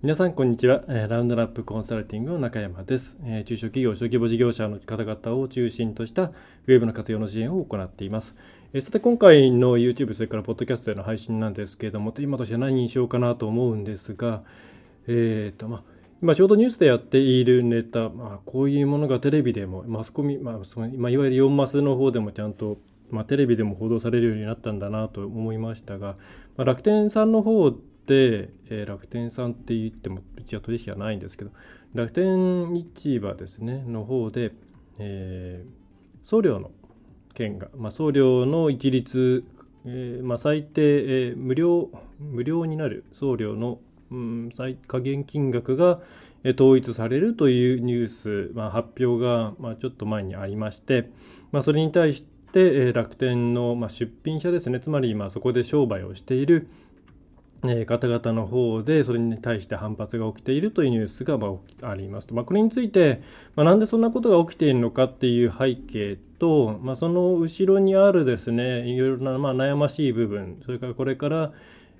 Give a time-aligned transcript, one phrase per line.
[0.00, 0.84] 皆さん、こんにちは。
[0.86, 3.18] ラウンドラップコンサルティングの中山です。
[3.46, 8.36] 中小企業、小規模事業者の方々を中心としたウェブの活用の支援を行っています。
[8.80, 14.44] さて、今回の YouTube、それからポッドキャストでの配信なんですけれども、今として何にしようかなと思うんですが、
[15.08, 15.82] えーとまあ、
[16.22, 22.78] 今ちょうどニュースでやっているネタ、まあ、こういうものがテレビでも、マスコミ、まあそのまあ、いわゆる4マスの方でもちゃんと、
[23.10, 26.14] まあ、テレビでも報道されるようになったんだなと思いましたが、
[26.56, 27.74] まあ、楽天さんの方、
[28.14, 31.50] えー、楽天さんって言ってもうちは取引はないんですけど
[31.94, 34.52] 楽天市場ですねの方で、
[34.98, 36.70] えー、送料の
[37.34, 39.44] 件が、まあ、送料の一律、
[39.84, 43.78] えーまあ、最低、え、無料無料になる送料の、
[44.10, 46.00] うん、最下限金額が
[46.44, 51.10] え統一されるというニュース、まあ、発表が、ま、ちょっと前にありまして、
[51.52, 56.68] ま、それに対して、え楽天の、ま、出品者ですねつまり、ま、そこで商売をしている、
[57.66, 63.20] え方々の方でそれに対して反発が起きているというニュースがまありますと、まあ、これについて、
[63.56, 71.52] まあ、なんでそんなことが起きているのかっていう背景と、まあ、その後ろにあるですねいろいろなま悩ましい部分それからこれから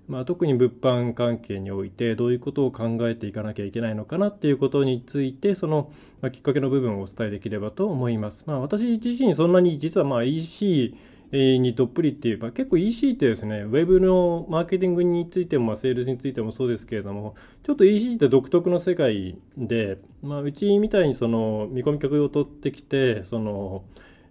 [0.08, 8.42] まあ、特に物販関係においてどういうことを考えていかなきゃいけないのかなっていうことについてその、ま、きっかけの部分をお伝えできればと思います。
[8.46, 10.96] ま、私自身そんなに実はま EC
[11.32, 17.34] にどっぷりっていうか結構 EC ってですねウェブのマーケティングについてもセールスについてもそうですけれども
[17.64, 23.84] ちょっと EC って独特の世界で、まあ、うちみたいにその見込み客を取ってきてその、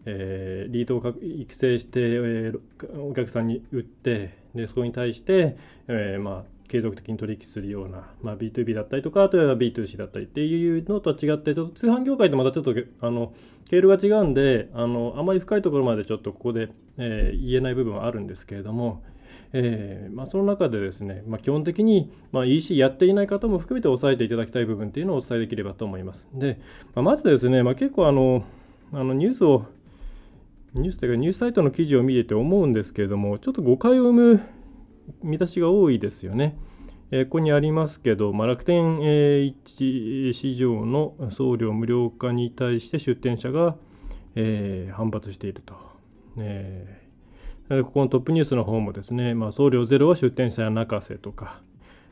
[0.06, 5.56] えー、リードを育成して、えー、お客さんに売ってでそこに対して、
[5.88, 13.34] えー、まあ継続的に取引するような、まあ、B2B だったりとか、あとは B2C だったりっていうのとは違って、ちょっと通販業界とまたちょっとあの
[13.70, 19.04] 経路が違うんであの、あまり深いところまでちょっとここで、えー、言えない部分はあるんですけれども、
[19.54, 26.28] えーまあ、その中でですね、まあ、基本的に、まあ、EC やっていない方も含めて押さえていただきたい部分っていうのをお伝えできればと思います。
[26.34, 26.60] で、
[26.96, 28.44] まあ、まずですね、まあ、結構あの
[28.92, 29.66] あのニュースを
[30.74, 34.42] ニュースというかニュースサイトの記事を見てて思うんですけれども、ちょっと誤解を生む
[35.24, 36.58] 見出しが多いですよね。
[37.12, 43.76] えー、ここにありますけど、まあ、楽天、えー、市場の送料無料化に対して出店者が、
[44.36, 45.76] えー、反発していると。
[46.38, 51.62] えー、ここのトップニュースの方もですね、まあ、送料ゼロは出店者や泣かせとか、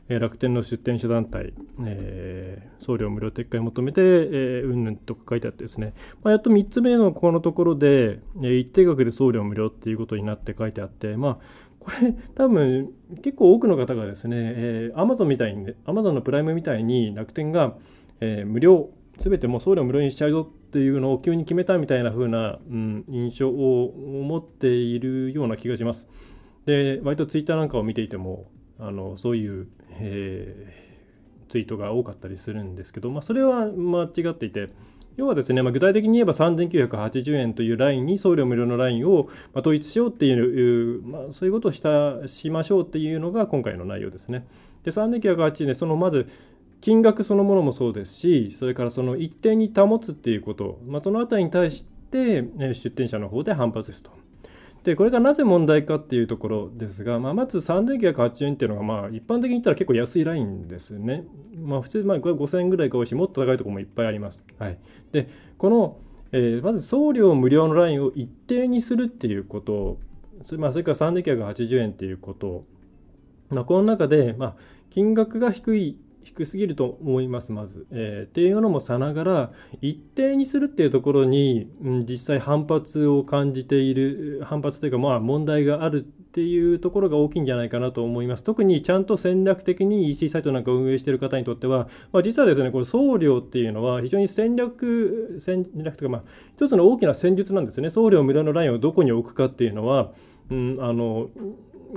[0.08, 1.52] えー、楽天の出店者団体、
[1.84, 11.38] えー、送料無料撤回求めて、えー、うんぬんとか書いてあってですね、まあ、やっと3つ目のここのところで、えー、一定額で送料無料っていうことになって書いてあって、まあ、
[11.86, 12.90] これ多分
[13.22, 17.76] 結構多くの方がですね、えー、Amazon みたいに、Amazon のプライムみたいに楽天が、
[18.20, 26.08] えー、無料、すべてもう送料無料にしちゃうぞっていうのを急に決めたみたいな風な、うん、印象を持っているような気がします。
[26.66, 29.68] で、割とツイッターなんかを見ていても、あのそういう、
[30.00, 34.70] えー、ツイートが多かったりするんですけど、まあ、それは間違っていて、
[35.16, 44.46] 要はですね、まあ、具体的に言えば3980円というラインに送料無料のラインを統一しようっていう、まあ、そういうことをしたしましょうっていうのが今回の内容ですね。
[44.84, 46.28] で、3980円、そのまず
[46.80, 52.42] 金額そのものもそうですし、それからその一定に保つっていうこと、まあ、そのあたりに対して
[52.74, 54.10] 出店者の方で反発ですと。
[54.86, 61.24] で、これがなぜ問題かっていうところですが、まあ、まず3980円っていうのが、まあ、一般的に言ったら結構安いラインですね。
[61.60, 64.44] まあ、普通、まあ、これ5000円ぐらいか多いし、もっと高いところもいっぱいあります。
[64.60, 64.78] はい。
[65.10, 65.98] で、この、
[66.30, 69.98] えー、まず送料無料のラインを一定にするっていうこと
[70.44, 72.64] それ,、まあ、それから3980円っていうこと
[73.48, 74.56] まあ、この中で、まあ、
[74.90, 75.96] 金額が低い
[76.26, 77.86] 低すぎると思います、まず。
[77.92, 88.42] えー、っていうのもさながら、一定にするっていうところに、うん、実際反発を感じている、反発というか、まあ問題があるっていうところが大きいんじゃないかなと思います。
[88.42, 96.22] 特にちゃんと戦略的に EC サイトなんかを運営している方にとっては、まあ、実はですね、この送料っていうのは非常に戦略、戦略というか、まあ、
[96.56, 97.88] 一つの大きな戦術なんですね。
[97.88, 100.12] 送料無駄のラインをどこに置くかっていうのは、
[100.50, 101.30] うん、あの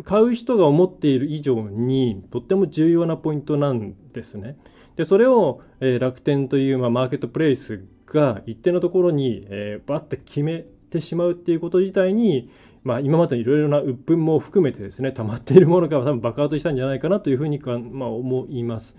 [0.03, 4.57] 買う人が思っている以上にとっても重要なポイントなんですね。
[4.95, 12.51] でそれを、えー、楽天という、まあ、マーケットプレイスが一定のところに、えー、バッて決めてしまうっていうこと自体に、
[12.83, 18.95] まあ、今までいろいろな鬱憤も含めてですね溜まっているものが多分爆発したんじゃないかなというふうにか、まあ、思います。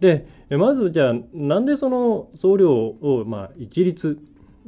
[0.00, 4.18] でまずじゃあなんでその送料をまあ一律、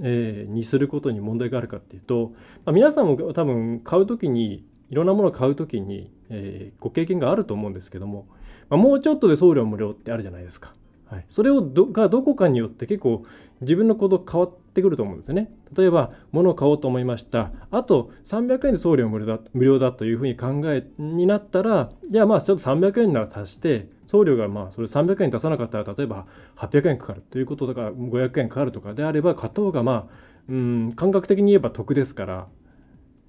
[0.02, 2.32] えー、にすることに問題があるかっていうと、
[2.64, 8.26] まあ、皆さんも多分買う時にいろんなものを買う時に、えー、ご経験があると思うんですけども、
[8.70, 10.74] まあ、もうちょっとで送料無料ってあるじゃないですか。
[11.10, 13.24] はい、それをどがどこかによって結構
[13.62, 15.50] 自分の行動変わってくると思うんですよね。
[15.74, 17.50] 例えば、物を買おうと思いました。
[17.70, 26.26] あと300円で送料無料だ無料だというふうに考えになったら、じゃあまあちょっと300円なら足して、送料がまあそれ300円出さなかったら、例えば
[26.56, 30.06] 800円かかるということだから500円かかるとかであれば、買った方がまあ、
[30.50, 32.46] うん、感覚的に言えば得ですから、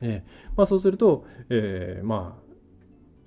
[0.02, 2.50] えーまあ、そうすると、えー、まあ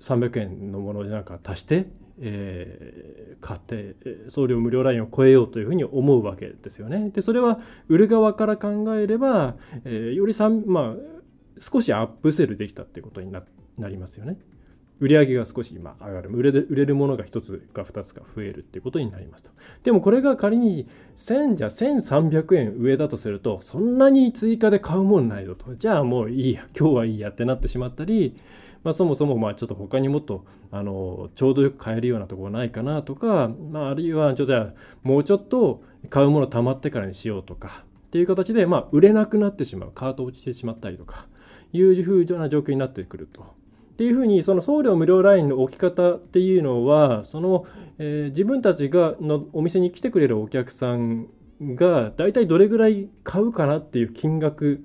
[0.03, 1.87] 300円のものでなんか足して、
[2.19, 3.95] えー、買って
[4.29, 7.09] 送料無料ラインを超えようというふうに思うわけですよね。
[7.09, 9.55] でそれは売る側から考えれば、
[9.85, 10.33] えー、より
[10.67, 10.95] まあ、
[11.59, 13.43] 少しアップセルできたということにな
[13.87, 14.37] りますよね。
[15.03, 19.49] 売り上げが少し今上がる売れ売れるものが1つか2つか増えるっていうことになりますと。
[19.83, 28.37] でもこれが仮に1000じゃ1300円上だとするとそんなに追加で買うもんないぞとじゃあもういいや今日はいいやってなってしまったり
[28.83, 34.53] まあ、そもそもまあちょっと他にもっとあのちょうどよく買えるようなところないかなとか、まあ、あるいはちょっと
[35.03, 41.27] もうちょっと買うもの貯まってからにしようとかっていう形で、まあ、売れなくなってしまうカート落ちてしまったりとか
[41.71, 43.62] いうふうな状況になってくると。
[44.03, 47.65] っていうふうにその送料無料ラインの置き方っていうのはその、
[47.99, 51.27] えー、自分たちがのお店に来てくれるお客さん
[51.61, 54.83] が大体どれぐらい買うかなっていう金額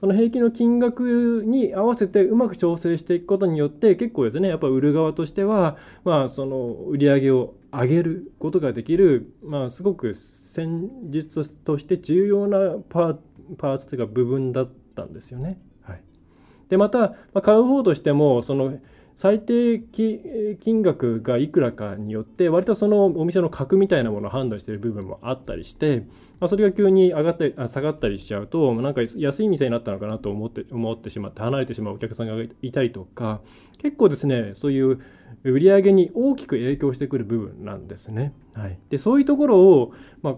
[0.00, 13.16] その平均の金額に合わせてうまく調整していくことによって結構ですねやっぱ売る側としては、まあ、その売り上げを上げることができる、まあ、すごく戦術として重要なパー
[13.58, 15.58] パーツというか部分だったんですよね。
[16.68, 18.78] でまた、ま、買う方としてもその
[19.16, 26.00] 最低金額がいくらかによって割とそのお店の格みたいなものを判断している部分もあったりして、
[26.40, 33.40] まあ、それが急に上がったり下がったりしちゃうとなんか安い店になったのかなと思って思ってしまって離れてしまうお客さんがいたりとか
[33.78, 35.00] 結構ですねそういう
[35.44, 38.32] 売り上げに大きく影響してくる部分なんですね。
[38.54, 40.36] はい、でそういうところを、まあ、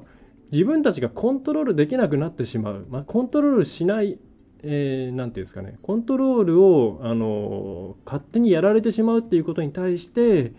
[0.52, 4.18] 自分たちがコントロールできなくなってしまう、まあ、コントロールしない
[4.62, 10.52] えー、て言うんですかね、コントロールを、あの勝手にやられてしまうっていうことに対して、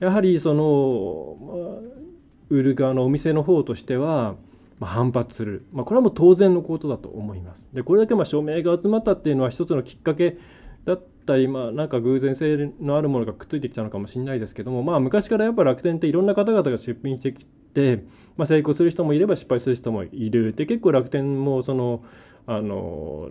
[0.00, 2.02] やはりその、まあ、
[2.50, 4.34] 売る側のお店の方としては、
[4.78, 7.68] まあ、反発する、まあ、これはもう当然のことだと思います。
[7.72, 10.38] でこれだけまあ署名が集まったっていうのは一つのきっかけ
[10.84, 18.04] だったり、まあ、なんか偶然性のあるものがくっついてきたのかもしれないですけども、まあ、昔からやっぱ楽天っていろんな方々が出品してきて、
[18.36, 22.02] まあ、成功する人もいれば失敗する人もいるで結構楽天もその
[22.46, 23.30] あの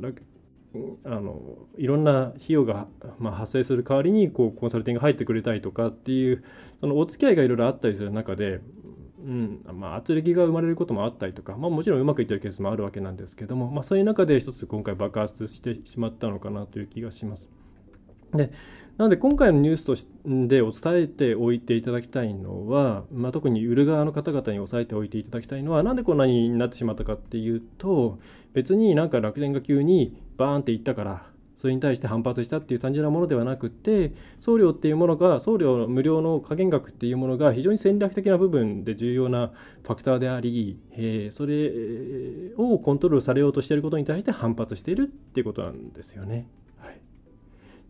[1.04, 2.88] あのいろんな費用が、
[3.20, 6.44] まあ、発生する代わりにこうコンサルティングが入ってくれたりとかっていう
[6.80, 8.62] そのお付き合いがいろいろあったりする中で、
[9.20, 17.50] うんまあ、圧力が生まれることもあったりとか、まあ、もちろんうまくいってるケースもあるわけなんですけども、まあ、そういう中で一つ今回爆発してしまったのかなという気がします。
[18.34, 18.52] で
[18.98, 20.06] なので今回のニュースとし
[20.48, 28.20] てお伝えておいていただきたいのは、まあ、特に売る側の方々に押さえておいていただきたいのはなんでこんなになってしまったかっていうと
[28.54, 39.52] 別になんか楽天が急にバーンっていったからそれに対して反発したっていう単純なものではなくて送料っていうものが送料無料の加減額っていうものが非常に戦略的な部分で重要な
[39.84, 46.48] ファクターであり、えー、それをコントロールされようとしていることに対して反発しているっていうことなんですよね。
[46.80, 47.00] はい、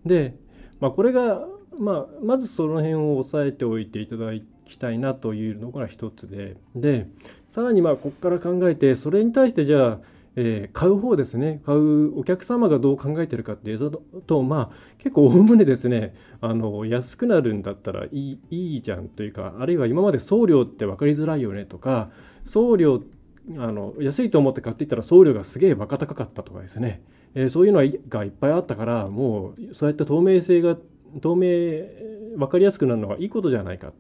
[0.05, 0.35] で
[0.81, 1.45] まあ、これが、
[1.79, 4.31] まあ、まずその辺を押さえておいていただ
[4.65, 6.57] きたいなというのが一つで。
[6.75, 7.07] で
[7.47, 9.99] さらにまあここから考えてそれに対してじゃあ
[10.37, 11.61] えー、買う方ですね。
[11.65, 13.91] 買うお客様がどう考えてるかっていう
[14.25, 22.11] とまあ結構おおむねですねあの安くなるんだったらいいいいじゃんというかあるいは今まで送料って分かりづらいよねとか
[22.45, 23.20] 送料って
[23.57, 27.01] あの安いと思って買っていったら送料がすげえバカ高かったとかですね。
[27.33, 27.79] えー、そういうの
[28.09, 30.77] がいっぱいあったからもうそうやって透明性が
[31.21, 33.93] 透明分かりやすくなるのがいいことじゃないか。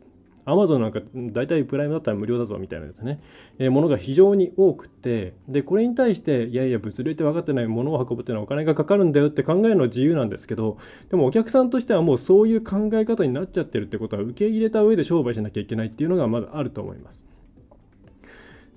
[0.45, 3.21] アマゾンなんか大体プライムだったら無料だぞみたいなですね、
[3.59, 10.77] えー、ものが非常に多くてでこれに対していやいや物流って分かってないものを運ぶっていうのはお金がかかるんだよって考えるのは自由なんですけど
[11.09, 17.30] でもお客さんとしてはもうそういう考え方になっちゃってるってことは受け入れた上で商売しなきゃいけないっていうのがまだあると思います。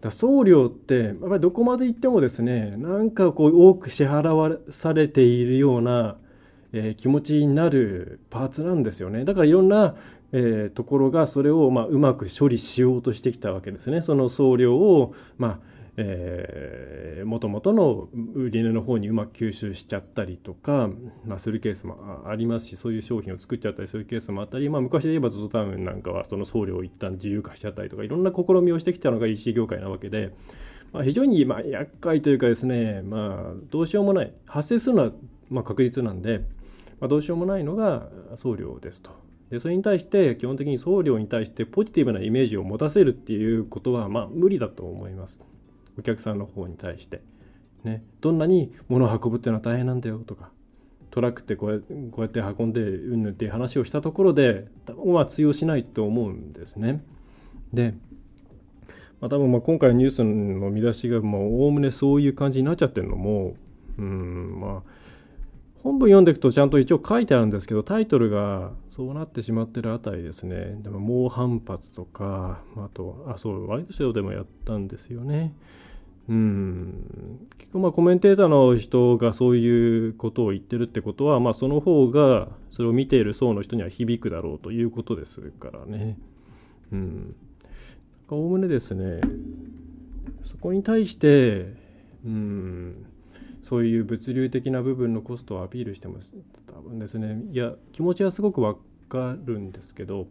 [0.05, 6.19] だ送料ってやっぱりどこまで行ってもですねなんかこう多く支払わされているような、
[6.75, 9.25] えー、気持ちになるパーツなんですよね。
[9.25, 9.97] だからいろんな、
[10.33, 14.03] えー、ところがそれをまあうまく処理しようとしてきたわけですね。
[14.03, 20.91] その送料をまあえー、元々の売り値の方にうまく吸収しちゃったりとか、
[21.25, 30.33] まあ、するケースもありますしそういう商品を作っちゃったりするケースもあったり、まあ、昔で言えば ZOZO タウンなんかはその送料を一旦自由化しちゃったりとかいろんな試みをしてきたのが EC 業界なわけで、
[30.93, 35.11] まあ、非常にまあ厄介というかですね、まあ、どうしようもない発生するのは
[35.49, 36.39] まあ確実なんで、
[37.01, 39.11] まあ、どうしようもないのが送料ですと。
[39.51, 45.39] でそれに対して基本的に送料に対してポジティブなイメージを持たせるっていうことはまあ無理だと思います。
[45.99, 47.23] お客さんの方に対して。
[47.85, 50.51] ね、どんなに物を運ぶっていうのは大変なんだよとか
[51.11, 51.87] トラックってこうやこ
[52.19, 57.05] うやって運んでうんぬんっていう話をしたところで多分は通用しないと思うんですね。
[57.73, 57.95] で、
[59.21, 63.55] まあ、多分まあ今回のニュースの見出しがおおむねそういう感じになっちゃってるのも
[63.99, 64.91] うんまあ
[65.85, 75.55] 本文読んでいくとちゃんと一応書いてあるんですけどタイトルがそうなってしまってるあたりですねでも猛反発とかあとあそうワイドショーでもやったんですよね
[76.29, 77.49] うん。
[77.59, 86.17] 結構まあコメンテーターの人がそういうことを言ってるってことはまあその方がそれを見ている層の人には響くだろうということですからね。
[86.93, 87.37] うん。
[88.31, 89.21] おおむねですね。
[90.45, 91.75] そこに対して
[92.25, 93.07] うん。
[93.65, 96.19] そういう物流的な部分のコストをアピールしても
[96.67, 97.43] 多分ですね。
[97.51, 98.77] いや気持ちはすごくわ
[99.09, 100.27] かるんですけど、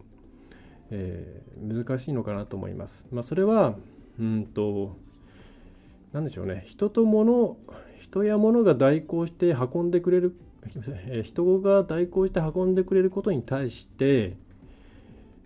[0.91, 3.05] えー、難しいのかなと思います。
[3.11, 3.75] まあ、それは
[4.19, 4.95] うんと
[6.13, 6.65] 何でしょうね。
[6.67, 7.57] 人と物
[7.99, 10.35] 人や物が代行して運んでくれる
[11.23, 14.37] 人が代行して運んでくれることに対して、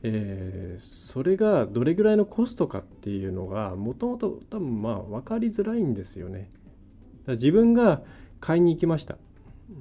[0.03, 6.49] えー、それがどれぐらいのコストかっていうのがもともと多分まあ分かりづらいんですよね。
[7.27, 8.01] 自分が
[8.39, 9.17] 買いに行きました。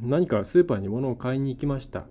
[0.01, 2.05] 何かスーパーに物を買いに行きました。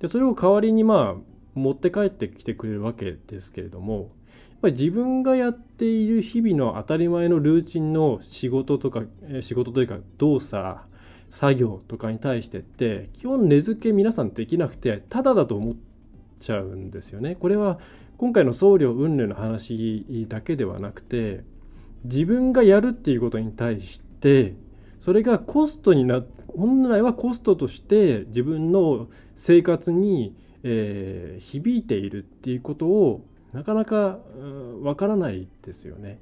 [0.00, 1.20] でそれを代わりにまあ
[1.54, 4.10] 持って帰ってきてくれるわけですけれども
[4.60, 9.02] ぱり自分がやっている日々の当たり前のルーチンの仕事とか
[9.42, 10.78] 仕事というか動作
[11.30, 15.74] 作業とかに対してって基本根付け皆さんできなくてただだと思っ
[16.40, 17.34] ちゃうんですよね。
[17.34, 17.78] これは
[18.18, 21.44] 今回の送料云々の話だけではなくて
[22.04, 24.54] 自分がやるっていうことに対して
[25.00, 34.18] それがコストにな本来はコストとして自分の生活に、えー、響いているっていうことをなかなか
[34.82, 36.18] わからないですよね。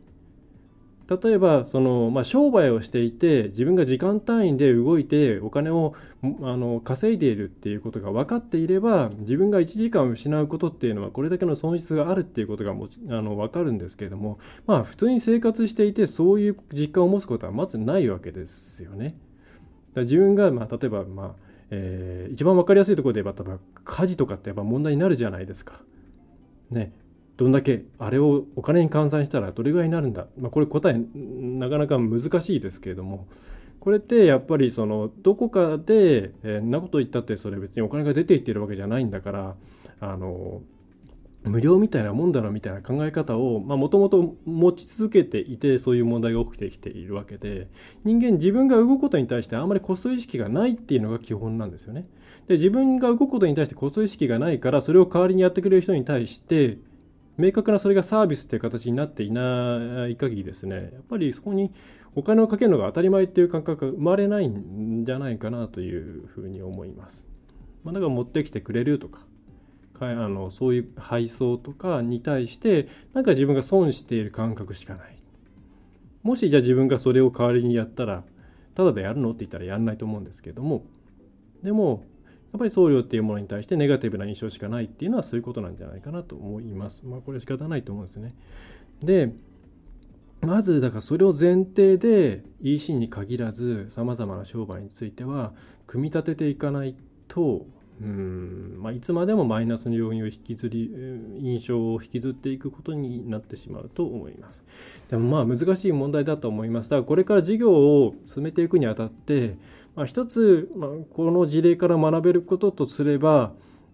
[1.08, 19.16] 例えばその、まあ、商売をしていて自分が時間単位で動いてお金をあの稼いでいるっていうことが分かっていれば自分が1時間失うことっていうのはこれだけの損失があるっていうことがもあの分かるんですけれどもまあ普通に生活していてそういう実感を持つことはまずないわけですよね。
[19.94, 21.34] だ自分が、まあ、例えば、まあ
[21.70, 25.82] えー、一番分かりやすいところで言えば例えば家事とかってやっぱ問題になるじゃないですか。
[26.70, 26.92] ね、
[27.36, 33.26] どんだけあれをお金に換算したらどれぐらいになるんだ、まあ、これ答えなかなか難しいですけれども
[33.80, 39.54] これってやっぱりそのどこかで、えー、んなこと言ったってそれ別にお金が出ていってるわけじゃないんだから
[40.00, 40.62] あの
[41.42, 47.68] 無料みたいなもんだろみたいな考え方をもともと持ち続けていてそういう問題が起きてきているわけで
[48.04, 52.06] 人間自分が動くことに対してあんまりコスト意識がないっていうのが基本なんですよね。
[52.48, 56.78] で自分が動くことに対してコスト意識がないからそれを代わりにやってくれる人に対して
[57.36, 61.72] 明確なそれがサービスという形になっていない限りですねやっぱりそこに
[62.14, 67.26] お金をかけるのが当たり前っていう感覚が生まれないんじゃないかなというふうに思います。
[67.82, 69.26] まあ、だから持ってきてくれるとか
[69.94, 75.16] かあのそういう配送とかに対してなんか自分が損している感覚しかない。
[76.22, 78.24] もしじゃあ自分がそれを代わりにやったら
[78.74, 80.84] ただでやるのって言ったらやんないと思うんですけども
[81.62, 82.04] でも
[82.54, 87.02] やっぱり送料っていうものに対してネガティブな印象しかないっていうのはそういうことなんじゃないかなと思います。
[87.04, 88.32] まあこれ仕方ないと思うんですね。
[89.02, 89.32] で、
[90.40, 95.52] まずだからそれを前提で EC に限らずさまざまな商売については
[95.88, 96.94] 組み立てていかない
[97.26, 97.66] と
[98.00, 100.90] うんまあ、いつまでもマイナスの要因を引きずり
[101.40, 104.64] 印象を引きずっていくことになってしまうと思います。
[105.08, 106.90] でもまあ難しい問題だと思います。
[106.90, 109.56] だからこれから事業を進めていくにあたって
[109.96, 113.52] まあ、一つ、まあ、この事例から学べることとすればやっ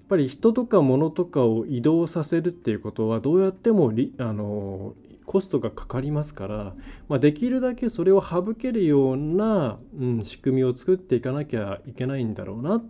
[0.09, 6.75] ぱり人とか物とかを移動させるっていうことはどうやってもあのコストがかかりますから、
[7.09, 12.85] まあ、できるだけそれを省けるような、うん、仕組みを作っていかなきゃいけないんだろうなっ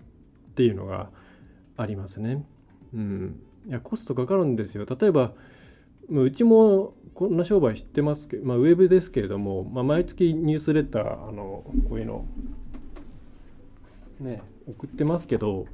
[0.54, 1.10] ていうのが
[1.76, 2.42] ありますね。
[2.94, 4.86] うん、いやコストかかるんですよ。
[4.86, 5.32] 例えば
[6.08, 12.24] うちもこんな商売知ってますけど、まあ、ウェブですけれども、まあ、毎月ニュースレターあのこういうの
[14.20, 15.66] ね送ってますけど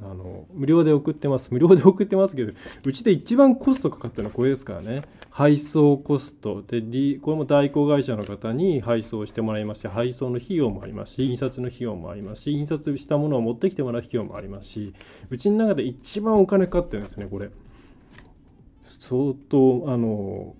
[0.00, 1.48] あの無料で送ってます。
[1.50, 2.52] 無料で送ってますけど
[2.84, 5.02] うちで一番コストかかってるのはこれですからね。
[5.30, 6.62] 配送コスト。
[6.62, 14.94] で、D、これも代行会社の方に配送してもらいますし配送の費用もありますし印刷の費用もありますし印刷したものを持ってきてもらう費用もありますし
[15.30, 17.50] うちの中で一番お金かかってるんですねこれ。
[19.00, 20.54] 相当あの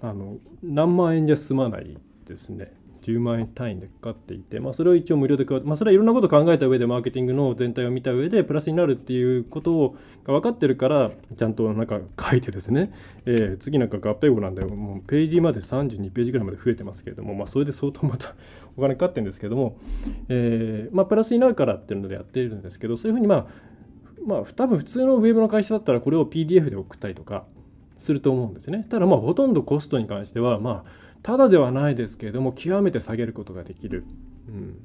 [0.00, 2.72] あの何万円じゃ済まないですね。
[3.02, 12.00] 10万円単位でかっていて、まあ、それを一応無料で配って、まあ、それはいろんなことを考えた上でマーケティングの全体を見た上でプラスになるっていうことをが分かってるからちゃんとなんか
[12.30, 12.92] 書いてですね、
[13.26, 18.34] えー、次なんか合併後なんでもうページまで32ページぐらいまで増えてますけれども、まあ、それで相当また
[18.76, 19.78] お金かかってるんですけども、
[20.28, 23.46] えーまあ、プラスになるからっていうのでやってるんですけどそういうふうにまあ
[24.26, 27.44] まあ、多分普通のウェブの会社だったらこれを PDF で送ったりとか
[27.96, 28.84] すると思うんですね。
[28.90, 34.04] ただまあほとんどコストに関してはまあただではないですけれども極めて下げることができる。
[34.48, 34.78] うん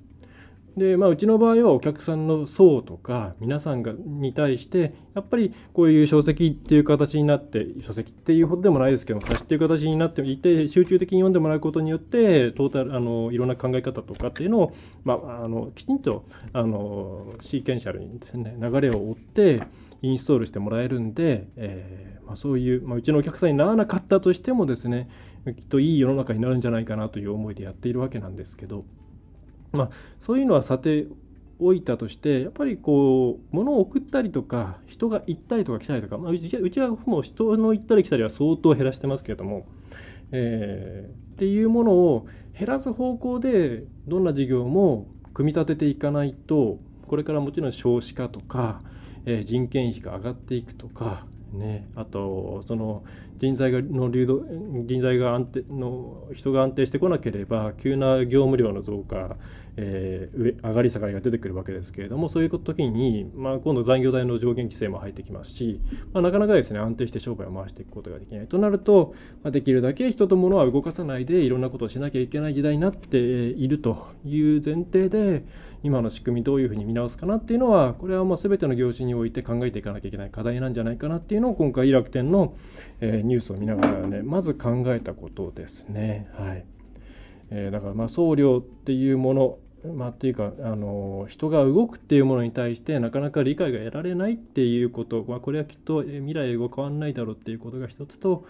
[0.77, 19.63] でまあ、うちの場合はお客さんの層とか皆さんがに対してやっぱりこういう書籍っていう形になって書籍っていうほどでもないですけども冊子っていう形になっていて集中的に読んでもらうことによってトータルあのいろんな考え方とかっていうのを、まあ、あのきちんとあのシーケンシャルにですね流れを追って
[20.01, 25.10] インストールしてもらえるんで、えーまあ、そういう、まあ、うちのお客さんにならなかったとしてもですね
[25.45, 28.86] きっといい世の中になるんじゃないかなという思いでやっているわけなんですけど、
[29.71, 31.07] まあ、そういうのはさて
[31.60, 39.67] おいたとしてやっぱりこう物を送ったりとか人が行ったりとか来たりとか、まあ、うちはもう人の行ったり来たりは相当減らしてますけれども、
[40.31, 48.81] えー、っていうものを減らす方向でどんな事業も組み立てていかないとこれからもちろん少子化とか
[49.25, 53.03] え人件費が上がっていくとか、ね、あとその
[53.38, 54.46] 人材がの流動
[54.86, 59.36] 人材が安定の人が安定してこなければ急な業務量の増加、
[59.75, 65.81] えー、上上がり下がりが出てくるわけですけれどもそういう時に、まあ、今度残業代の上限規制も入ってきますし、
[66.13, 75.43] まあ、なかなかですね安定して商売を回していくことができないとなると、まあ、できるだけ人と物は動かさないでいろんなことをしなきゃいけない時代になっているという前提で
[75.83, 82.55] 今の仕組みどういうふうに見直すかなっていうのはこれはもう全ての業種において考えていかなきゃいけない課題なんじゃないかなっていうのを今回楽天の、
[83.00, 86.29] えニュースを見ながらねまず考えたことですね。
[86.33, 86.65] はい
[87.50, 98.46] えー、だからまあ送料っていうものまあ、っていうかあの人が動くっていうものに対してなかなか理解が得られないっていうこと、まあ、これはきっと未来語変わらないだろうっていうことが一つと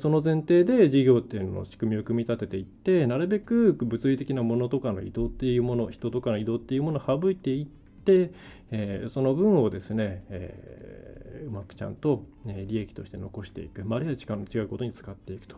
[0.00, 8.32] その前提で事業っていうのの仕組みを組み立てていってなるべく物理的なものとかの移動っていうもの人とかの移動っていうものを省いていって、
[8.70, 15.56] えー、その分をですね、えー、うまくちゃんと、ね、利益として残していく、まあ、あるいは力の違うことに使っていくと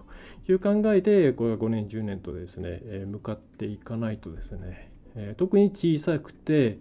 [0.48, 6.78] いう考えでこれが5年10年とですね、え、向かっていかないとですね、えー、特に小さくて、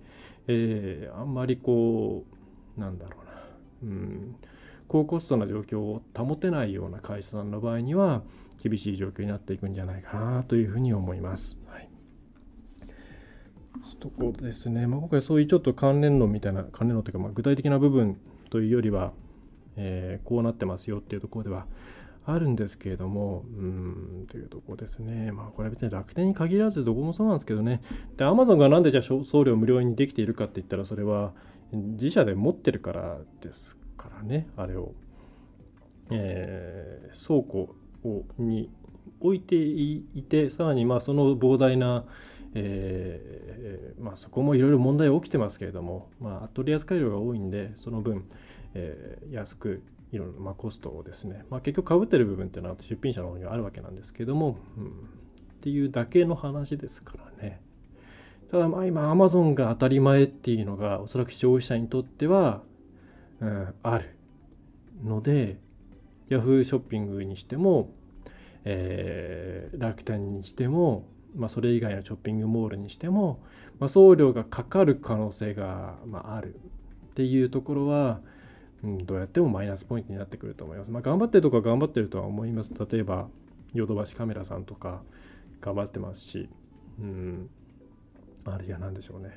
[0.48, 2.26] えー、あんまりこ
[2.78, 3.18] うなんだろ
[3.84, 4.36] うな、うん、
[4.88, 8.24] 高コストな状況を保てないような会社さんの場合には
[8.64, 11.58] 厳しい状況になっていくんじゃないかなというふうに思います。
[11.68, 11.90] はい。
[14.00, 18.18] とこですね、まあ、今回そういうちょっと関連論みたいな関連論というか、まあ、具体的な部分
[18.50, 19.14] というよりは、
[19.78, 21.66] えー、こうなってますよっていうところでは
[22.26, 25.32] あるんですけれども、うん、というとこですね。
[25.32, 27.82] まあ、これは別に楽天に限らずどこもそうなんですけどね。
[28.18, 31.34] で、アマゾンがなんでじゃあ送料無料にできているかって言ったら、それは
[31.72, 34.94] 自社で持ってるからですからね、あれを。
[36.10, 38.70] えー、倉庫をに
[39.20, 42.06] 置いていて、さらにまあその膨大な、
[42.54, 48.26] えーまあ、そこもいろいろ問題起きてますけれども、まあ、取り扱い量が多いんで、その分、
[48.74, 49.82] えー、安く
[50.14, 54.90] いろんな、ま、コストをですね、まあ、結局かぶってる部分っていうのは出品者の方にはあるわけなんですけども、うん、っ
[55.62, 57.60] ていうだけの話ですからね。
[58.52, 62.62] ただまあ今アマゾンが当たり前っていうのがおそらく消費者にとっては、
[63.42, 64.16] うん、ある
[65.04, 65.58] ので
[66.30, 67.90] Yahoo ショッピングにしても、
[68.66, 73.42] えー、楽天にしても、まあ、それ以外のショッピングモールにしても、
[73.80, 78.22] まあ、送料がかかる可能性が、まあ、あるっていうところは、
[78.84, 80.92] うん、どうやってもマイナスポイントになってくると思います。
[80.92, 82.72] まあ、頑張ってるとか頑張ってるとは思います。
[82.92, 83.28] 例えば、
[83.74, 85.02] ヨドバシカメラさんとか
[85.62, 86.50] 頑張ってますし、
[87.00, 87.50] うん、
[88.46, 89.30] あるいは何でしょうね。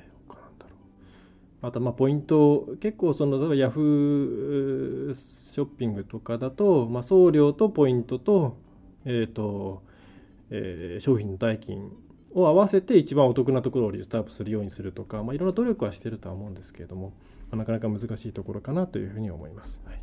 [1.59, 8.57] あとまあポイント結構その例えばヤフーショッピングとかだと、まあ、送料とポイントと,、
[9.05, 9.81] えーと
[10.51, 11.91] えー、商品の代金
[12.35, 17.13] を合わせて一番お得なところをリストアップするようにするとか、まあ、いろんな努力はしてるとは思うんですけれども、
[17.55, 19.79] なかなか難しいところかなというふうに思います。
[19.85, 20.01] はい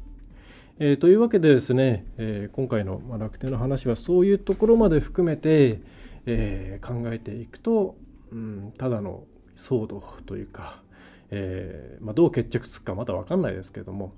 [0.80, 5.80] えー、というわけでですね、えー、今回の楽天の話はそういうところまで含めて、
[6.26, 7.96] えー、考えていくと、
[8.32, 9.24] うん、ただの
[9.56, 10.82] 騒動というか、
[11.30, 14.14] え、まあ、どう決着つくかまだ分かんないですけども、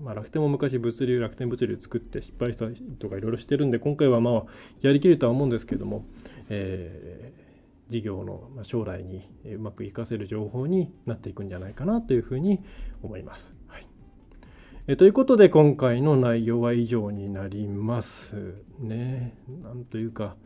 [0.00, 2.66] まあ、楽天も昔物流楽天物流作って失敗した
[3.00, 4.44] とかいろいろしてるんで今回はまあ
[4.80, 6.04] やりきるとは思うんですけども、
[6.48, 7.32] え、
[7.88, 12.60] 事業の将来にうまく活かせる情報になっていくんじゃないかなというふうに
[13.02, 13.54] 思います。
[13.66, 13.86] はい
[14.86, 19.36] えということで今回の内容は以上になりますね。
[19.62, 20.36] なんというか、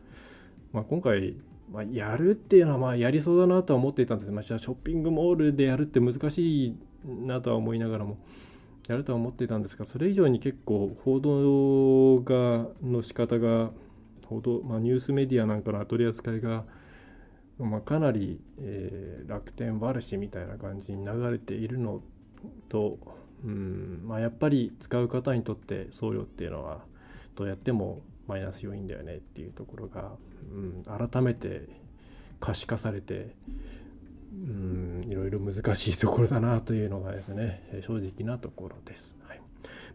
[0.73, 1.35] まあ、今回
[1.71, 8.17] まあ、やるっていうのはまあやりそうだなとは思っていたんですがまあ、ショッピングモールでやるって難しいなとは思いながらも
[8.87, 13.71] やるとは思っていたんですがそれ以上に結構報道がの仕方が
[14.25, 16.63] 報道、まあ、ニュースメディアなんかの取り扱いが、
[17.59, 22.01] まあ、かなり、えー、楽天悪しみたいな感じに流れているの
[22.69, 22.97] と、
[23.45, 26.81] うんまあ、やっぱり使う方にとって送料っていうのは
[27.35, 30.11] どうやってもマイナス要因だよねっていうところが、
[30.51, 31.67] うん、改めて
[32.39, 33.35] 可視化されて、
[34.31, 39.15] うん、いろいろ難しいところだなというのがですね正直なところです。
[39.27, 39.41] はい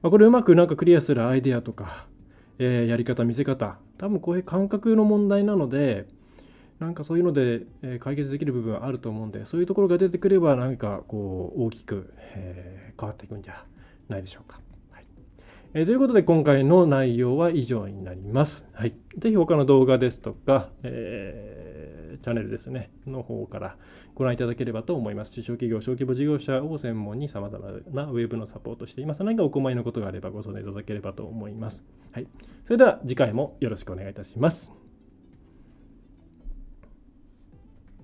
[0.02, 2.06] まあ、これうまくなんかクリアするアイデアとか、
[2.58, 6.06] えー、やり方見せ方多分こういう感覚の問題なので
[6.80, 13.64] なんかそういうので、え解決できる部分はあると思うんでそういうところが出てくれば何かこう大きく、え、変わっていくんじゃ
[14.08, 14.60] ないでしょうか。
[15.74, 18.66] え、ということで今回の内容は以上になります。
[18.72, 18.94] はい。
[19.18, 23.76] ぜひ他の動画ですとか、えー、チャンネルですね、の方から
[24.14, 25.32] ご覧いただければと思います。
[25.32, 29.22] 中小企業、小規模事業者を専門に様々なウェブのサポートしています。
[29.24, 31.84] 何かお困りのことがあればご相談いただければと思います。
[32.12, 32.26] はい。
[32.64, 34.87] それでは次回もよろしくお願いいたします。